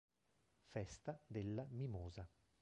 [0.63, 2.27] Festa della mimosa